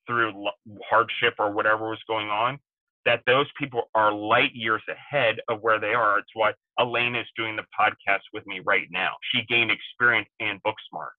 through 0.07 0.49
hardship 0.89 1.35
or 1.39 1.53
whatever 1.53 1.91
was 1.91 2.03
going 2.09 2.29
on, 2.29 2.59
that 3.05 3.23
those 3.27 3.47
people 3.59 3.91
are 3.95 4.13
light 4.13 4.53
years 4.55 4.83
ahead 4.89 5.37
of 5.49 5.61
where 5.61 5.81
they 5.81 5.95
are. 5.95 6.19
It's 6.19 6.31
why 6.35 6.53
Elena 6.79 7.21
is 7.21 7.27
doing 7.37 7.57
the 7.57 7.65
podcast 7.79 8.23
with 8.33 8.47
me 8.47 8.61
right 8.65 8.87
now. 8.91 9.13
She 9.33 9.43
gained 9.49 9.71
experience 9.71 10.29
and 10.41 10.63
book 10.63 10.77
smarts. 10.89 11.17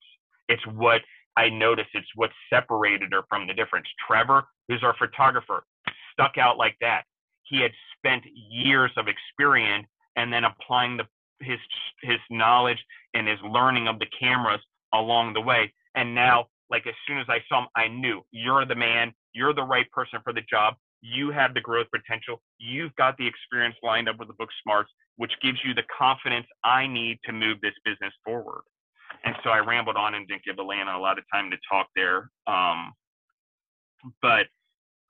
It's 0.47 0.65
what 0.67 1.01
I 1.35 1.49
noticed 1.49 1.89
it's 1.93 2.07
what 2.15 2.31
separated 2.49 3.11
her 3.11 3.23
from 3.29 3.47
the 3.47 3.53
difference. 3.53 3.87
Trevor, 4.07 4.43
who's 4.67 4.83
our 4.83 4.95
photographer, 4.97 5.63
stuck 6.11 6.37
out 6.37 6.57
like 6.57 6.75
that. 6.81 7.03
He 7.43 7.61
had 7.61 7.71
spent 7.97 8.23
years 8.49 8.91
of 8.97 9.07
experience 9.07 9.87
and 10.15 10.31
then 10.31 10.43
applying 10.43 10.97
the, 10.97 11.05
his 11.41 11.59
his 12.01 12.19
knowledge 12.29 12.77
and 13.13 13.27
his 13.27 13.39
learning 13.43 13.87
of 13.87 13.99
the 13.99 14.05
cameras 14.17 14.61
along 14.93 15.33
the 15.33 15.41
way. 15.41 15.73
And 15.95 16.13
now, 16.13 16.47
like 16.69 16.87
as 16.87 16.93
soon 17.07 17.17
as 17.17 17.25
I 17.29 17.39
saw 17.49 17.63
him, 17.63 17.67
I 17.75 17.87
knew 17.87 18.21
you're 18.31 18.65
the 18.65 18.75
man. 18.75 19.13
You're 19.33 19.53
the 19.53 19.63
right 19.63 19.89
person 19.91 20.19
for 20.23 20.33
the 20.33 20.41
job. 20.49 20.75
You 21.03 21.31
have 21.31 21.53
the 21.53 21.61
growth 21.61 21.87
potential. 21.93 22.41
You've 22.57 22.95
got 22.95 23.17
the 23.17 23.27
experience 23.27 23.75
lined 23.83 24.07
up 24.07 24.17
with 24.17 24.29
the 24.29 24.33
book 24.35 24.49
smarts, 24.63 24.89
which 25.17 25.33
gives 25.43 25.59
you 25.63 25.73
the 25.73 25.83
confidence 25.95 26.47
I 26.63 26.87
need 26.87 27.19
to 27.25 27.33
move 27.33 27.59
this 27.61 27.75
business 27.83 28.13
forward. 28.23 28.61
And 29.25 29.35
so 29.43 29.51
I 29.51 29.59
rambled 29.59 29.97
on 29.97 30.15
and 30.15 30.27
didn't 30.27 30.43
give 30.43 30.57
Elena 30.57 30.97
a 30.97 30.99
lot 30.99 31.19
of 31.19 31.25
time 31.31 31.51
to 31.51 31.57
talk 31.69 31.87
there. 31.95 32.31
Um, 32.47 32.93
but 34.21 34.47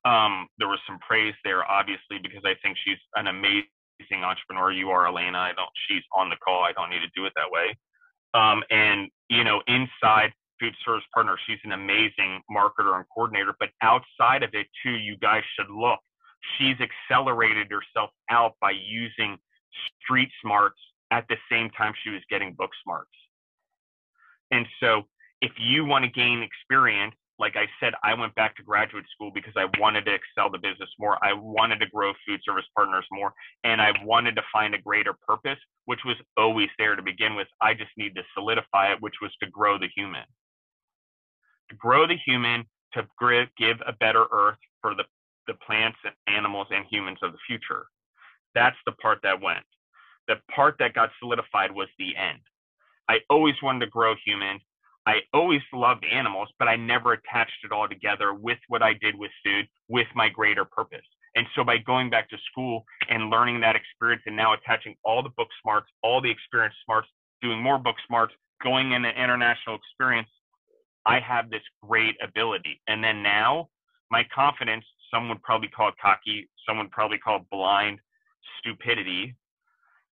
um, 0.03 0.47
there 0.57 0.67
was 0.67 0.79
some 0.85 0.99
praise 0.99 1.35
there, 1.45 1.63
obviously, 1.69 2.17
because 2.21 2.41
I 2.43 2.55
think 2.61 2.75
she's 2.83 2.99
an 3.15 3.27
amazing 3.27 3.69
amazing 3.99 4.23
entrepreneur 4.23 4.71
you 4.71 4.89
are, 4.89 5.07
Elena. 5.07 5.37
I 5.37 5.53
don't. 5.55 5.69
She's 5.87 6.03
on 6.15 6.29
the 6.29 6.35
call. 6.43 6.63
I 6.63 6.71
don't 6.73 6.89
need 6.89 6.99
to 6.99 7.11
do 7.15 7.25
it 7.25 7.33
that 7.35 7.51
way. 7.51 7.75
Um, 8.33 8.63
and 8.69 9.09
you 9.29 9.43
know, 9.43 9.61
inside 9.67 10.33
food 10.59 10.73
service 10.85 11.03
partner, 11.13 11.37
she's 11.45 11.59
an 11.63 11.71
amazing 11.71 12.41
marketer 12.51 12.95
and 12.95 13.05
coordinator. 13.13 13.55
But 13.59 13.69
outside 13.81 14.43
of 14.43 14.49
it 14.53 14.67
too, 14.83 14.91
you 14.91 15.17
guys 15.17 15.43
should 15.55 15.69
look. 15.69 15.99
She's 16.57 16.75
accelerated 16.79 17.67
herself 17.71 18.11
out 18.29 18.53
by 18.59 18.71
using 18.71 19.37
street 20.01 20.29
smarts 20.41 20.79
at 21.11 21.25
the 21.29 21.37
same 21.51 21.69
time 21.71 21.93
she 22.03 22.09
was 22.09 22.21
getting 22.29 22.53
book 22.53 22.71
smarts. 22.83 23.11
And 24.51 24.65
so, 24.79 25.03
if 25.41 25.51
you 25.57 25.83
want 25.83 26.05
to 26.05 26.11
gain 26.11 26.41
experience 26.41 27.15
like 27.39 27.55
I 27.55 27.65
said, 27.79 27.93
I 28.03 28.13
went 28.13 28.35
back 28.35 28.55
to 28.57 28.63
graduate 28.63 29.05
school 29.13 29.31
because 29.33 29.53
I 29.57 29.65
wanted 29.79 30.05
to 30.05 30.13
excel 30.13 30.51
the 30.51 30.59
business 30.59 30.89
more. 30.99 31.17
I 31.23 31.33
wanted 31.33 31.79
to 31.79 31.87
grow 31.87 32.13
food 32.25 32.39
service 32.45 32.65
partners 32.75 33.05
more, 33.11 33.33
and 33.63 33.81
I 33.81 33.91
wanted 34.03 34.35
to 34.35 34.43
find 34.51 34.75
a 34.75 34.81
greater 34.81 35.13
purpose, 35.27 35.59
which 35.85 35.99
was 36.05 36.15
always 36.37 36.69
there 36.77 36.95
to 36.95 37.01
begin 37.01 37.35
with. 37.35 37.47
I 37.59 37.73
just 37.73 37.91
need 37.97 38.15
to 38.15 38.23
solidify 38.33 38.93
it, 38.93 39.01
which 39.01 39.15
was 39.21 39.31
to 39.41 39.49
grow 39.49 39.77
the 39.77 39.89
human. 39.95 40.23
To 41.69 41.75
grow 41.75 42.07
the 42.07 42.17
human, 42.25 42.65
to 42.93 43.07
give 43.57 43.77
a 43.85 43.93
better 43.93 44.25
earth 44.31 44.57
for 44.81 44.95
the, 44.95 45.03
the 45.47 45.53
plants, 45.65 45.97
animals, 46.27 46.67
and 46.71 46.85
humans 46.89 47.19
of 47.23 47.31
the 47.31 47.37
future. 47.47 47.85
That's 48.55 48.77
the 48.85 48.91
part 48.93 49.19
that 49.23 49.41
went. 49.41 49.65
The 50.27 50.35
part 50.53 50.75
that 50.79 50.93
got 50.93 51.09
solidified 51.19 51.71
was 51.71 51.87
the 51.97 52.15
end. 52.15 52.39
I 53.09 53.19
always 53.29 53.55
wanted 53.61 53.85
to 53.85 53.91
grow 53.91 54.15
humans. 54.25 54.61
I 55.05 55.19
always 55.33 55.61
loved 55.73 56.05
animals, 56.09 56.47
but 56.59 56.69
I 56.69 56.77
never 56.77 57.13
attached 57.13 57.65
it 57.65 57.73
all 57.73 57.89
together 57.89 58.33
with 58.33 58.59
what 58.69 58.81
I 58.81 58.93
did 58.93 59.15
with 59.17 59.31
food, 59.43 59.67
with 59.89 60.07
my 60.15 60.29
greater 60.29 60.63
purpose. 60.63 61.05
And 61.35 61.45
so 61.55 61.63
by 61.63 61.77
going 61.79 62.09
back 62.09 62.29
to 62.29 62.37
school 62.51 62.85
and 63.09 63.29
learning 63.29 63.59
that 63.61 63.75
experience 63.75 64.23
and 64.25 64.35
now 64.35 64.53
attaching 64.53 64.95
all 65.03 65.21
the 65.21 65.33
book 65.35 65.49
smarts, 65.61 65.87
all 66.03 66.21
the 66.21 66.31
experience 66.31 66.75
smarts, 66.85 67.09
doing 67.41 67.59
more 67.59 67.77
book 67.77 67.95
smarts, 68.07 68.33
going 68.63 68.93
in 68.93 69.03
an 69.03 69.15
international 69.17 69.75
experience, 69.75 70.29
I 71.05 71.19
have 71.19 71.49
this 71.49 71.61
great 71.81 72.15
ability. 72.21 72.81
And 72.87 73.03
then 73.03 73.21
now 73.23 73.69
my 74.11 74.25
confidence, 74.33 74.85
some 75.13 75.29
would 75.29 75.41
probably 75.43 75.67
call 75.69 75.89
it 75.89 75.95
cocky, 76.01 76.49
someone 76.67 76.89
probably 76.89 77.17
call 77.17 77.37
it 77.37 77.49
blind 77.51 77.99
stupidity. 78.59 79.35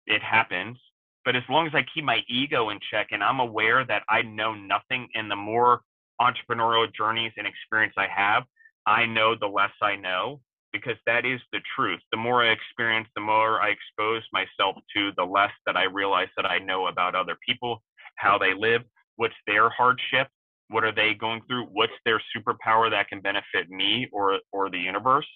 It 0.08 0.22
happens 0.22 0.77
but 1.25 1.36
as 1.36 1.44
long 1.50 1.65
as 1.65 1.74
I 1.74 1.84
keep 1.92 2.06
my 2.06 2.20
ego 2.30 2.70
in 2.70 2.80
check 2.92 3.08
and 3.12 3.24
I'm 3.24 3.39
aware 3.39 3.84
that 3.86 4.04
I 4.08 4.22
know 4.22 4.54
nothing, 4.54 5.08
and 5.15 5.30
the 5.30 5.36
more 5.36 5.82
entrepreneurial 6.22 6.94
journeys 6.94 7.34
and 7.36 7.48
experience 7.48 7.96
I 7.98 8.08
have, 8.15 8.44
I 8.86 9.08
know 9.08 9.36
the 9.36 9.48
less 9.48 9.72
I 9.82 9.96
know 9.96 10.39
because 10.72 10.98
that 11.08 11.25
is 11.25 11.42
the 11.51 11.62
truth. 11.75 12.00
The 12.12 12.18
more 12.18 12.44
I 12.44 12.50
experience, 12.50 13.08
the 13.15 13.22
more 13.22 13.60
I 13.60 13.70
expose 13.70 14.22
myself 14.32 14.75
to, 14.96 15.12
the 15.18 15.24
less 15.24 15.51
that 15.65 15.75
I 15.75 15.86
realize 15.86 16.27
that 16.38 16.46
I 16.46 16.60
know 16.60 16.88
about 16.88 17.15
other 17.15 17.38
people, 17.48 17.82
how 18.18 18.38
they 18.38 18.54
live, 18.54 18.84
what's 19.15 19.34
their 19.48 19.70
hardship, 19.70 20.27
what 20.69 20.84
are 20.84 20.93
they 20.93 21.13
going 21.13 21.41
through, 21.48 21.65
what's 21.72 21.93
their 22.05 22.22
superpower 22.36 22.89
that 22.89 23.07
can 23.07 23.22
benefit 23.22 23.69
me 23.69 24.07
or 24.12 24.39
or 24.51 24.69
the 24.69 24.79
universe. 24.79 25.27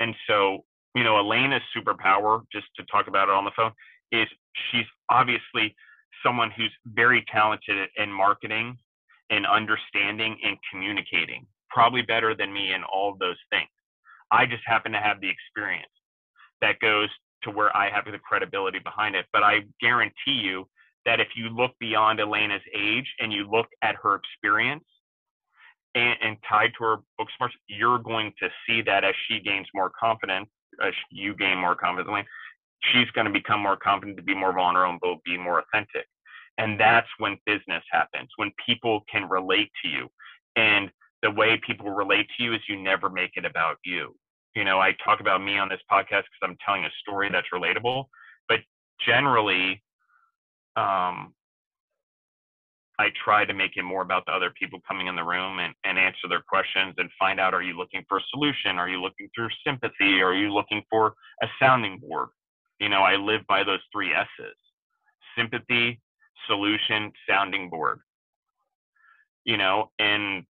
And 0.00 0.14
so, 0.26 0.64
you 0.94 1.04
know, 1.04 1.18
Elena's 1.18 1.62
superpower, 1.76 2.42
just 2.52 2.66
to 2.76 2.84
talk 2.84 3.08
about 3.08 3.28
it 3.28 3.34
on 3.34 3.44
the 3.44 3.50
phone, 3.56 3.72
is 4.12 4.26
she's 4.70 4.86
obviously 5.10 5.74
someone 6.24 6.50
who's 6.50 6.72
very 6.86 7.24
talented 7.30 7.88
in 7.96 8.10
marketing 8.12 8.76
and 9.30 9.46
understanding 9.46 10.36
and 10.44 10.56
communicating, 10.70 11.46
probably 11.70 12.02
better 12.02 12.34
than 12.34 12.52
me 12.52 12.72
in 12.72 12.82
all 12.84 13.12
of 13.12 13.18
those 13.18 13.36
things. 13.50 13.68
I 14.30 14.46
just 14.46 14.62
happen 14.66 14.92
to 14.92 14.98
have 14.98 15.20
the 15.20 15.28
experience 15.28 15.90
that 16.60 16.80
goes 16.80 17.08
to 17.42 17.50
where 17.50 17.74
I 17.76 17.90
have 17.90 18.04
the 18.06 18.18
credibility 18.18 18.78
behind 18.78 19.14
it. 19.14 19.26
But 19.32 19.42
I 19.42 19.60
guarantee 19.80 20.40
you 20.42 20.66
that 21.04 21.20
if 21.20 21.28
you 21.36 21.48
look 21.48 21.72
beyond 21.80 22.20
Elena's 22.20 22.62
age 22.74 23.06
and 23.20 23.32
you 23.32 23.48
look 23.50 23.66
at 23.82 23.96
her 24.02 24.14
experience 24.16 24.84
and, 25.94 26.16
and 26.22 26.36
tied 26.48 26.72
to 26.78 26.84
her 26.84 26.96
book 27.16 27.28
smarts, 27.36 27.54
you're 27.66 27.98
going 27.98 28.32
to 28.40 28.48
see 28.66 28.82
that 28.82 29.04
as 29.04 29.14
she 29.26 29.40
gains 29.40 29.66
more 29.74 29.90
confidence, 29.98 30.48
as 30.84 30.92
you 31.10 31.34
gain 31.34 31.58
more 31.58 31.74
confidence, 31.74 32.26
she's 32.92 33.10
going 33.10 33.26
to 33.26 33.32
become 33.32 33.60
more 33.60 33.76
confident 33.76 34.16
to 34.16 34.22
be 34.22 34.34
more 34.34 34.52
vulnerable, 34.52 35.20
be 35.24 35.36
more 35.36 35.60
authentic. 35.60 36.06
And 36.58 36.78
that's 36.78 37.08
when 37.18 37.38
business 37.46 37.84
happens, 37.90 38.28
when 38.36 38.50
people 38.64 39.04
can 39.10 39.28
relate 39.28 39.70
to 39.82 39.88
you. 39.88 40.08
And 40.56 40.90
the 41.22 41.30
way 41.30 41.60
people 41.64 41.90
relate 41.90 42.26
to 42.36 42.42
you 42.42 42.54
is 42.54 42.60
you 42.68 42.76
never 42.76 43.08
make 43.08 43.32
it 43.36 43.44
about 43.44 43.76
you. 43.84 44.14
You 44.54 44.64
know, 44.64 44.80
I 44.80 44.94
talk 45.04 45.20
about 45.20 45.42
me 45.42 45.58
on 45.58 45.68
this 45.68 45.80
podcast 45.90 46.24
because 46.26 46.42
I'm 46.42 46.56
telling 46.64 46.84
a 46.84 46.90
story 47.00 47.28
that's 47.30 47.46
relatable, 47.54 48.06
but 48.48 48.60
generally, 49.04 49.82
um, 50.78 51.34
I 53.00 53.08
try 53.24 53.44
to 53.44 53.54
make 53.54 53.76
it 53.76 53.82
more 53.82 54.02
about 54.02 54.26
the 54.26 54.32
other 54.32 54.50
people 54.58 54.80
coming 54.86 55.06
in 55.06 55.16
the 55.16 55.24
room 55.24 55.58
and, 55.60 55.74
and 55.84 55.98
answer 55.98 56.28
their 56.28 56.42
questions 56.48 56.94
and 56.98 57.08
find 57.18 57.38
out 57.40 57.54
are 57.54 57.62
you 57.62 57.76
looking 57.76 58.04
for 58.08 58.18
a 58.18 58.22
solution? 58.30 58.78
Are 58.78 58.88
you 58.88 59.00
looking 59.00 59.28
for 59.34 59.50
sympathy? 59.66 60.20
Are 60.20 60.34
you 60.34 60.52
looking 60.52 60.82
for 60.90 61.14
a 61.42 61.46
sounding 61.60 61.98
board? 61.98 62.28
you 62.80 62.88
know, 62.88 63.02
I 63.02 63.16
live 63.16 63.42
by 63.48 63.64
those 63.64 63.80
three 63.92 64.12
S's 64.14 64.54
sympathy, 65.36 66.00
solution, 66.46 67.12
sounding 67.28 67.70
board. 67.70 68.00
You 69.44 69.56
know, 69.56 69.90
and 69.98 70.44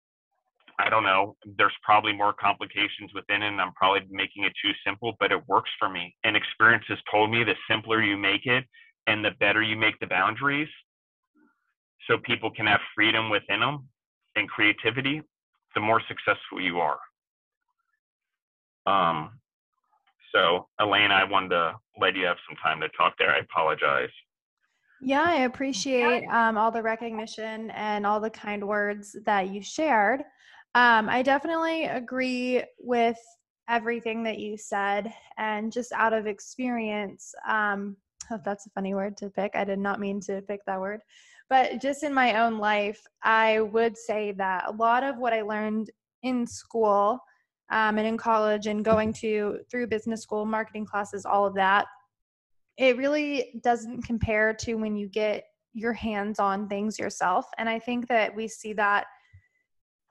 I 0.79 0.89
don't 0.89 1.03
know, 1.03 1.35
there's 1.57 1.73
probably 1.83 2.13
more 2.13 2.33
complications 2.33 3.11
within 3.13 3.41
it, 3.41 3.47
and 3.47 3.61
I'm 3.61 3.73
probably 3.73 4.01
making 4.09 4.43
it 4.43 4.53
too 4.61 4.71
simple, 4.85 5.15
but 5.19 5.31
it 5.31 5.47
works 5.47 5.71
for 5.79 5.89
me. 5.89 6.15
And 6.23 6.35
experience 6.35 6.85
has 6.89 6.99
told 7.11 7.31
me 7.31 7.43
the 7.43 7.55
simpler 7.69 8.01
you 8.01 8.17
make 8.17 8.45
it 8.45 8.65
and 9.07 9.23
the 9.23 9.31
better 9.39 9.61
you 9.61 9.75
make 9.75 9.99
the 9.99 10.07
boundaries 10.07 10.69
so 12.07 12.17
people 12.17 12.51
can 12.51 12.67
have 12.67 12.79
freedom 12.93 13.29
within 13.29 13.61
them 13.61 13.87
and 14.35 14.47
creativity, 14.49 15.21
the 15.73 15.81
more 15.81 16.01
successful 16.07 16.61
you 16.61 16.79
are. 16.79 16.99
Um, 18.85 19.39
so, 20.33 20.67
Elaine, 20.79 21.11
I 21.11 21.23
wanted 21.23 21.49
to 21.49 21.75
let 21.99 22.15
you 22.15 22.25
have 22.25 22.37
some 22.47 22.57
time 22.57 22.79
to 22.81 22.89
talk 22.89 23.13
there. 23.17 23.33
I 23.33 23.39
apologize. 23.39 24.09
Yeah, 25.01 25.23
I 25.23 25.41
appreciate 25.41 26.25
um, 26.27 26.57
all 26.57 26.71
the 26.71 26.81
recognition 26.81 27.71
and 27.71 28.05
all 28.05 28.19
the 28.19 28.29
kind 28.29 28.67
words 28.67 29.15
that 29.25 29.49
you 29.49 29.61
shared. 29.61 30.21
Um, 30.75 31.09
I 31.09 31.21
definitely 31.21 31.85
agree 31.85 32.63
with 32.79 33.17
everything 33.69 34.23
that 34.23 34.39
you 34.39 34.57
said, 34.57 35.13
and 35.37 35.71
just 35.71 35.91
out 35.91 36.13
of 36.13 36.25
experience, 36.25 37.33
um, 37.47 37.95
that's 38.45 38.65
a 38.65 38.71
funny 38.71 38.93
word 38.93 39.17
to 39.17 39.29
pick. 39.29 39.55
I 39.55 39.63
did 39.63 39.79
not 39.79 39.99
mean 39.99 40.19
to 40.21 40.41
pick 40.41 40.61
that 40.65 40.79
word. 40.79 41.01
But 41.49 41.81
just 41.81 42.03
in 42.03 42.13
my 42.13 42.41
own 42.41 42.57
life, 42.57 43.01
I 43.23 43.61
would 43.61 43.97
say 43.97 44.33
that 44.33 44.65
a 44.67 44.71
lot 44.71 45.03
of 45.03 45.17
what 45.17 45.33
I 45.33 45.41
learned 45.41 45.89
in 46.23 46.45
school 46.45 47.19
um, 47.71 47.97
and 47.97 48.07
in 48.07 48.17
college 48.17 48.67
and 48.67 48.83
going 48.83 49.13
to 49.13 49.59
through 49.69 49.87
business 49.87 50.21
school, 50.21 50.45
marketing 50.45 50.85
classes, 50.85 51.25
all 51.25 51.45
of 51.45 51.55
that, 51.55 51.85
it 52.77 52.97
really 52.97 53.59
doesn't 53.63 54.03
compare 54.03 54.53
to 54.53 54.75
when 54.75 54.95
you 54.95 55.07
get 55.07 55.45
your 55.73 55.93
hands 55.93 56.39
on 56.39 56.67
things 56.67 56.99
yourself. 56.99 57.45
And 57.57 57.69
I 57.69 57.79
think 57.79 58.07
that 58.07 58.35
we 58.35 58.47
see 58.47 58.73
that 58.73 59.05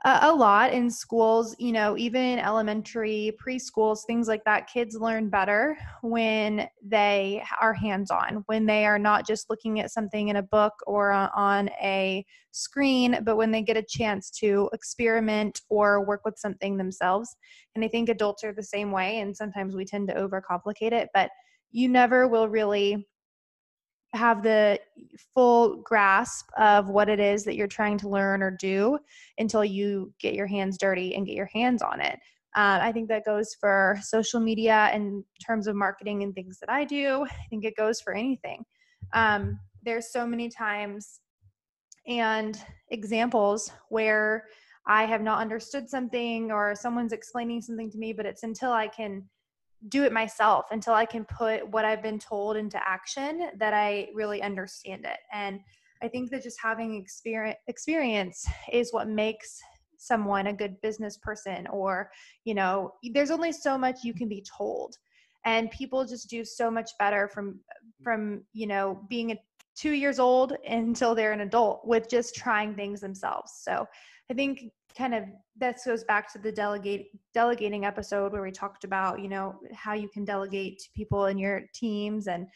a, 0.04 0.32
lot 0.32 0.72
in 0.72 0.90
schools, 0.90 1.56
you 1.58 1.72
know, 1.72 1.96
even 1.96 2.38
elementary, 2.38 3.32
preschools, 3.44 4.00
things 4.06 4.28
like 4.28 4.44
that. 4.44 4.68
Kids 4.68 4.94
learn 4.94 5.30
better 5.30 5.76
when 6.02 6.68
they 6.84 7.42
are 7.60 7.72
hands 7.72 8.10
on, 8.10 8.44
when 8.46 8.66
they 8.66 8.84
are 8.84 8.98
not 8.98 9.26
just 9.26 9.48
looking 9.48 9.80
at 9.80 9.90
something 9.90 10.28
in 10.28 10.36
a 10.36 10.42
book 10.42 10.74
or 10.86 11.12
uh, 11.12 11.28
on 11.34 11.70
a 11.82 12.24
screen, 12.52 13.18
but 13.24 13.36
when 13.36 13.50
they 13.50 13.62
get 13.62 13.76
a 13.76 13.82
chance 13.82 14.30
to 14.30 14.68
experiment 14.72 15.62
or 15.70 16.04
work 16.04 16.20
with 16.24 16.38
something 16.38 16.76
themselves. 16.76 17.34
And 17.74 17.84
I 17.84 17.88
think 17.88 18.08
adults 18.08 18.44
are 18.44 18.52
the 18.52 18.62
same 18.62 18.92
way. 18.92 19.20
And 19.20 19.36
sometimes 19.36 19.74
we 19.74 19.84
tend 19.84 20.08
to 20.08 20.14
overcomplicate 20.14 20.92
it, 20.92 21.08
but 21.14 21.30
you 21.72 21.88
never 21.88 22.28
will 22.28 22.48
really 22.48 23.06
have 24.14 24.42
the 24.42 24.78
full 25.34 25.76
grasp 25.82 26.48
of 26.56 26.88
what 26.88 27.08
it 27.08 27.20
is 27.20 27.44
that 27.44 27.56
you're 27.56 27.66
trying 27.66 27.98
to 27.98 28.08
learn 28.08 28.42
or 28.42 28.50
do 28.50 28.98
until 29.38 29.64
you 29.64 30.12
get 30.20 30.34
your 30.34 30.46
hands 30.46 30.78
dirty 30.78 31.14
and 31.14 31.26
get 31.26 31.34
your 31.34 31.50
hands 31.52 31.82
on 31.82 32.00
it. 32.00 32.18
Uh, 32.56 32.78
I 32.80 32.92
think 32.92 33.08
that 33.08 33.26
goes 33.26 33.54
for 33.60 33.98
social 34.02 34.40
media 34.40 34.90
in 34.94 35.22
terms 35.46 35.66
of 35.66 35.76
marketing 35.76 36.22
and 36.22 36.34
things 36.34 36.58
that 36.60 36.70
I 36.70 36.84
do. 36.84 37.26
I 37.30 37.46
think 37.50 37.64
it 37.64 37.76
goes 37.76 38.00
for 38.00 38.14
anything. 38.14 38.64
Um, 39.12 39.60
there's 39.82 40.10
so 40.10 40.26
many 40.26 40.48
times 40.48 41.20
and 42.06 42.58
examples 42.90 43.70
where 43.88 44.44
I 44.86 45.04
have 45.04 45.22
not 45.22 45.40
understood 45.40 45.88
something 45.88 46.50
or 46.50 46.74
someone's 46.74 47.12
explaining 47.12 47.60
something 47.60 47.90
to 47.90 47.98
me, 47.98 48.12
but 48.12 48.26
it's 48.26 48.44
until 48.44 48.72
I 48.72 48.88
can 48.88 49.28
do 49.88 50.04
it 50.04 50.12
myself 50.12 50.66
until 50.70 50.94
I 50.94 51.06
can 51.06 51.24
put 51.24 51.68
what 51.68 51.84
I've 51.84 52.02
been 52.02 52.18
told 52.18 52.56
into 52.56 52.80
action 52.86 53.48
that 53.58 53.74
I 53.74 54.08
really 54.14 54.42
understand 54.42 55.04
it. 55.04 55.18
And 55.32 55.60
I 56.02 56.08
think 56.08 56.30
that 56.30 56.42
just 56.42 56.58
having 56.60 56.94
experience 57.00 57.58
experience 57.68 58.46
is 58.72 58.92
what 58.92 59.08
makes 59.08 59.60
someone 59.98 60.48
a 60.48 60.52
good 60.52 60.80
business 60.82 61.16
person 61.16 61.66
or, 61.68 62.10
you 62.44 62.54
know, 62.54 62.92
there's 63.14 63.30
only 63.30 63.52
so 63.52 63.78
much 63.78 64.04
you 64.04 64.12
can 64.14 64.28
be 64.28 64.44
told. 64.58 64.96
and 65.46 65.70
people 65.70 66.04
just 66.04 66.28
do 66.28 66.44
so 66.44 66.70
much 66.70 66.90
better 66.98 67.28
from 67.28 67.60
from 68.02 68.42
you 68.52 68.66
know 68.66 69.00
being 69.08 69.30
a 69.32 69.36
two 69.74 69.92
years 69.92 70.18
old 70.18 70.52
until 70.68 71.14
they're 71.14 71.32
an 71.32 71.40
adult 71.40 71.86
with 71.86 72.08
just 72.10 72.34
trying 72.34 72.74
things 72.74 73.00
themselves 73.00 73.52
so 73.62 73.86
i 74.30 74.34
think 74.34 74.64
kind 74.96 75.14
of 75.14 75.24
this 75.58 75.84
goes 75.84 76.04
back 76.04 76.32
to 76.32 76.38
the 76.38 76.52
delegate 76.52 77.08
delegating 77.34 77.84
episode 77.84 78.32
where 78.32 78.42
we 78.42 78.50
talked 78.50 78.84
about 78.84 79.20
you 79.20 79.28
know 79.28 79.56
how 79.74 79.92
you 79.92 80.08
can 80.08 80.24
delegate 80.24 80.78
to 80.78 80.88
people 80.94 81.26
in 81.26 81.38
your 81.38 81.62
teams 81.74 82.28
and 82.28 82.46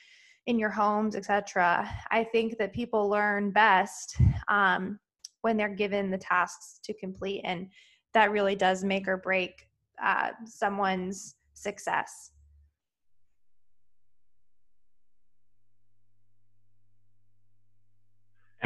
in 0.47 0.59
your 0.59 0.71
homes 0.71 1.15
etc 1.17 1.89
i 2.11 2.25
think 2.25 2.57
that 2.59 2.73
people 2.73 3.09
learn 3.09 3.51
best 3.51 4.17
um, 4.49 4.99
when 5.43 5.57
they're 5.57 5.69
given 5.69 6.11
the 6.11 6.19
tasks 6.19 6.81
to 6.83 6.95
complete 6.95 7.43
and 7.45 7.69
that 8.15 8.31
really 8.31 8.57
does 8.57 8.83
make 8.83 9.07
or 9.07 9.17
break 9.17 9.69
uh, 10.03 10.31
someone's 10.45 11.37
success 11.55 12.31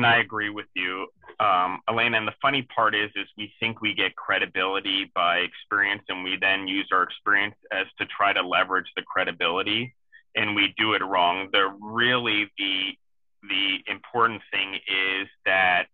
And 0.04 0.12
I 0.12 0.18
agree 0.18 0.50
with 0.50 0.66
you, 0.74 1.06
um, 1.40 1.80
Elena. 1.88 2.18
And 2.18 2.28
the 2.28 2.34
funny 2.42 2.62
part 2.62 2.94
is, 2.94 3.10
is 3.16 3.26
we 3.38 3.50
think 3.58 3.80
we 3.80 3.94
get 3.94 4.14
credibility 4.16 5.10
by 5.14 5.38
experience, 5.38 6.02
and 6.10 6.22
we 6.22 6.36
then 6.38 6.68
use 6.68 6.86
our 6.92 7.02
experience 7.04 7.54
as 7.72 7.86
to 7.98 8.04
try 8.06 8.34
to 8.34 8.42
leverage 8.42 8.86
the 8.96 9.02
credibility, 9.02 9.94
and 10.34 10.54
we 10.54 10.74
do 10.76 10.92
it 10.92 11.02
wrong. 11.02 11.48
The 11.52 11.74
really 11.80 12.50
the 12.58 12.90
the 13.48 13.78
important 13.86 14.42
thing 14.50 14.74
is 14.74 15.28
that 15.46 15.86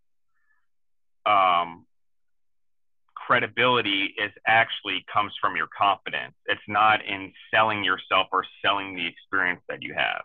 um, 1.24 1.86
credibility 3.14 4.14
is 4.18 4.32
actually 4.44 5.04
comes 5.12 5.32
from 5.40 5.54
your 5.54 5.68
confidence. 5.68 6.34
It's 6.46 6.60
not 6.66 7.04
in 7.04 7.32
selling 7.54 7.84
yourself 7.84 8.26
or 8.32 8.44
selling 8.64 8.96
the 8.96 9.06
experience 9.06 9.60
that 9.68 9.82
you 9.82 9.94
have. 9.94 10.22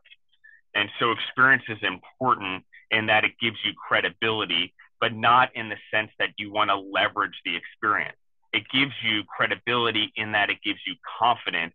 And 0.73 0.89
so 0.99 1.11
experience 1.11 1.63
is 1.69 1.77
important 1.83 2.63
in 2.95 3.07
that 3.07 3.25
it 3.25 3.33
gives 3.41 3.57
you 3.65 3.73
credibility, 3.75 4.73
but 5.01 5.13
not 5.13 5.49
in 5.55 5.67
the 5.67 5.75
sense 5.93 6.11
that 6.17 6.29
you 6.37 6.51
want 6.51 6.69
to 6.69 6.75
leverage 6.77 7.35
the 7.43 7.55
experience. 7.55 8.15
It 8.53 8.63
gives 8.73 8.93
you 9.03 9.23
credibility 9.25 10.13
in 10.15 10.31
that 10.31 10.49
it 10.49 10.57
gives 10.63 10.79
you 10.87 10.95
confidence, 11.19 11.73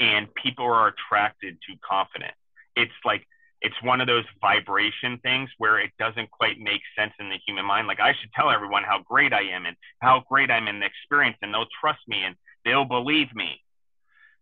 and 0.00 0.34
people 0.34 0.64
are 0.64 0.88
attracted 0.88 1.58
to 1.68 1.76
confidence. 1.88 2.36
It's 2.74 2.92
like 3.04 3.26
it's 3.60 3.80
one 3.82 4.00
of 4.00 4.06
those 4.06 4.24
vibration 4.40 5.18
things 5.18 5.50
where 5.58 5.78
it 5.78 5.90
doesn't 5.98 6.30
quite 6.30 6.58
make 6.58 6.80
sense 6.98 7.12
in 7.20 7.28
the 7.28 7.36
human 7.46 7.66
mind. 7.66 7.86
Like 7.86 8.00
I 8.00 8.14
should 8.18 8.32
tell 8.34 8.50
everyone 8.50 8.82
how 8.82 9.02
great 9.02 9.34
I 9.34 9.42
am 9.42 9.66
and 9.66 9.76
how 10.00 10.24
great 10.28 10.50
I'm 10.50 10.68
in 10.68 10.80
the 10.80 10.86
experience, 10.86 11.36
and 11.42 11.52
they'll 11.52 11.72
trust 11.80 12.00
me 12.08 12.24
and 12.24 12.34
they'll 12.64 12.86
believe 12.86 13.28
me. 13.34 13.60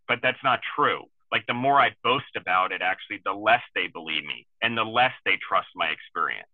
But 0.07 0.19
that's 0.23 0.43
not 0.43 0.61
true 0.75 1.03
like 1.31 1.45
the 1.47 1.53
more 1.53 1.79
I 1.79 1.91
boast 2.03 2.35
about 2.35 2.71
it, 2.71 2.81
actually, 2.81 3.21
the 3.23 3.33
less 3.33 3.61
they 3.73 3.87
believe 3.87 4.25
me 4.25 4.45
and 4.61 4.77
the 4.77 4.83
less 4.83 5.13
they 5.25 5.37
trust 5.47 5.69
my 5.75 5.87
experience. 5.87 6.47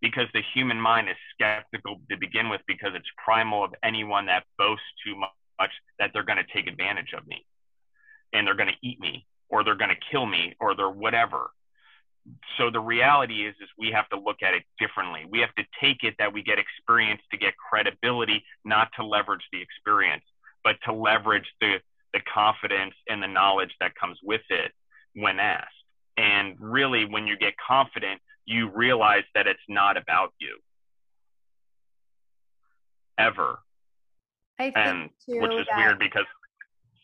Because 0.00 0.26
the 0.32 0.42
human 0.54 0.80
mind 0.80 1.08
is 1.08 1.16
skeptical 1.34 2.00
to 2.10 2.16
begin 2.16 2.48
with 2.48 2.60
because 2.66 2.92
it's 2.94 3.08
primal 3.22 3.64
of 3.64 3.74
anyone 3.82 4.26
that 4.26 4.44
boasts 4.58 4.84
too 5.04 5.16
much 5.16 5.70
that 5.98 6.10
they're 6.12 6.24
going 6.24 6.38
to 6.38 6.52
take 6.54 6.66
advantage 6.66 7.12
of 7.16 7.26
me 7.26 7.46
and 8.32 8.46
they're 8.46 8.54
going 8.54 8.68
to 8.68 8.86
eat 8.86 9.00
me 9.00 9.26
or 9.48 9.64
they're 9.64 9.74
going 9.74 9.90
to 9.90 10.10
kill 10.10 10.26
me 10.26 10.54
or 10.60 10.74
they're 10.74 10.90
whatever. 10.90 11.50
So 12.58 12.70
the 12.70 12.80
reality 12.80 13.46
is 13.46 13.54
is 13.60 13.68
we 13.78 13.90
have 13.92 14.08
to 14.10 14.18
look 14.18 14.42
at 14.42 14.54
it 14.54 14.64
differently. 14.78 15.24
We 15.30 15.40
have 15.40 15.54
to 15.54 15.64
take 15.80 16.02
it 16.02 16.14
that 16.18 16.32
we 16.32 16.42
get 16.42 16.58
experience 16.58 17.22
to 17.30 17.38
get 17.38 17.54
credibility, 17.56 18.44
not 18.64 18.88
to 18.96 19.06
leverage 19.06 19.44
the 19.52 19.62
experience, 19.62 20.24
but 20.64 20.76
to 20.84 20.92
leverage 20.92 21.46
the 21.60 21.76
the 22.16 22.22
confidence 22.32 22.94
and 23.08 23.22
the 23.22 23.26
knowledge 23.26 23.74
that 23.78 23.94
comes 23.94 24.18
with 24.24 24.40
it 24.48 24.72
when 25.14 25.38
asked. 25.38 25.68
And 26.16 26.56
really, 26.58 27.04
when 27.04 27.26
you 27.26 27.36
get 27.36 27.52
confident, 27.58 28.20
you 28.46 28.70
realize 28.74 29.24
that 29.34 29.46
it's 29.46 29.60
not 29.68 29.98
about 29.98 30.32
you 30.40 30.56
ever. 33.18 33.58
I 34.58 34.70
think 34.70 34.76
and 34.76 35.10
too 35.28 35.40
which 35.42 35.52
is 35.52 35.66
that, 35.70 35.76
weird 35.76 35.98
because 35.98 36.24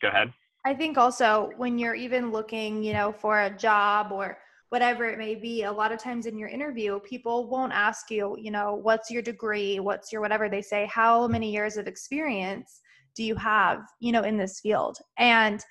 go 0.01 0.07
ahead. 0.07 0.33
I 0.65 0.73
think 0.73 0.97
also 0.97 1.51
when 1.57 1.77
you're 1.77 1.93
even 1.93 2.31
looking, 2.31 2.81
you 2.81 2.93
know, 2.93 3.11
for 3.11 3.41
a 3.41 3.55
job 3.55 4.11
or 4.11 4.39
whatever 4.69 5.05
it 5.05 5.19
may 5.19 5.35
be, 5.35 5.63
a 5.63 5.71
lot 5.71 5.91
of 5.91 5.99
times 5.99 6.25
in 6.25 6.39
your 6.39 6.49
interview, 6.49 6.99
people 7.01 7.47
won't 7.47 7.71
ask 7.71 8.09
you, 8.09 8.35
you 8.39 8.49
know, 8.49 8.73
what's 8.73 9.11
your 9.11 9.21
degree, 9.21 9.79
what's 9.79 10.11
your 10.11 10.21
whatever. 10.21 10.49
They 10.49 10.63
say, 10.63 10.89
how 10.91 11.27
many 11.27 11.51
years 11.51 11.77
of 11.77 11.85
experience 11.85 12.81
do 13.15 13.23
you 13.23 13.35
have 13.35 13.81
you 13.99 14.11
know 14.11 14.23
in 14.23 14.37
this 14.37 14.59
field? 14.59 14.97
And 15.17 15.63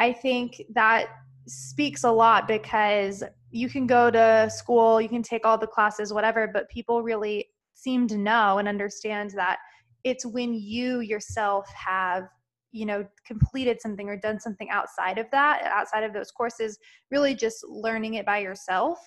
i 0.00 0.12
think 0.12 0.60
that 0.74 1.06
speaks 1.46 2.04
a 2.04 2.10
lot 2.10 2.48
because 2.48 3.22
you 3.50 3.68
can 3.68 3.86
go 3.86 4.10
to 4.10 4.48
school 4.50 5.00
you 5.00 5.08
can 5.08 5.22
take 5.22 5.46
all 5.46 5.58
the 5.58 5.66
classes 5.66 6.12
whatever 6.12 6.48
but 6.52 6.68
people 6.68 7.02
really 7.02 7.46
seem 7.74 8.08
to 8.08 8.18
know 8.18 8.58
and 8.58 8.66
understand 8.66 9.30
that 9.30 9.58
it's 10.04 10.26
when 10.26 10.54
you 10.54 11.00
yourself 11.00 11.68
have 11.74 12.24
you 12.72 12.86
know 12.86 13.04
completed 13.26 13.80
something 13.80 14.08
or 14.08 14.16
done 14.16 14.40
something 14.40 14.70
outside 14.70 15.18
of 15.18 15.26
that 15.30 15.62
outside 15.64 16.04
of 16.04 16.12
those 16.12 16.30
courses 16.30 16.78
really 17.10 17.34
just 17.34 17.64
learning 17.68 18.14
it 18.14 18.26
by 18.26 18.38
yourself 18.38 18.98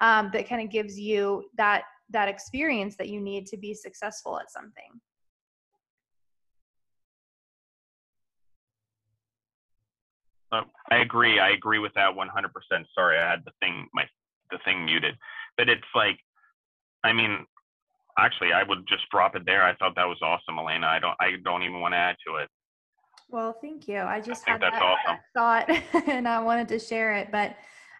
um, 0.00 0.30
that 0.32 0.48
kind 0.48 0.62
of 0.62 0.70
gives 0.70 0.98
you 0.98 1.44
that 1.56 1.82
that 2.08 2.28
experience 2.28 2.96
that 2.96 3.08
you 3.08 3.20
need 3.20 3.46
to 3.46 3.56
be 3.56 3.74
successful 3.74 4.38
at 4.38 4.50
something 4.50 5.00
Uh, 10.52 10.62
I 10.90 10.96
agree. 10.98 11.38
I 11.38 11.50
agree 11.50 11.78
with 11.78 11.92
that 11.94 12.14
100%. 12.14 12.84
Sorry, 12.94 13.18
I 13.18 13.30
had 13.30 13.44
the 13.44 13.52
thing 13.60 13.86
my 13.94 14.04
the 14.50 14.58
thing 14.64 14.84
muted. 14.84 15.14
But 15.56 15.68
it's 15.68 15.82
like, 15.94 16.18
I 17.04 17.12
mean, 17.12 17.46
actually, 18.18 18.52
I 18.52 18.62
would 18.64 18.86
just 18.88 19.08
drop 19.10 19.36
it 19.36 19.46
there. 19.46 19.62
I 19.62 19.74
thought 19.76 19.94
that 19.96 20.08
was 20.08 20.18
awesome, 20.22 20.58
Elena. 20.58 20.86
I 20.86 20.98
don't 20.98 21.16
I 21.20 21.32
don't 21.44 21.62
even 21.62 21.80
want 21.80 21.94
to 21.94 21.98
add 21.98 22.16
to 22.26 22.36
it. 22.36 22.48
Well, 23.28 23.56
thank 23.60 23.86
you. 23.86 24.00
I 24.00 24.20
just 24.20 24.48
I 24.48 24.52
had 24.52 24.62
that, 24.62 24.74
awesome. 24.74 25.18
thought 25.34 25.70
and 26.08 26.26
I 26.26 26.40
wanted 26.40 26.68
to 26.68 26.78
share 26.78 27.14
it. 27.14 27.30
But 27.30 27.54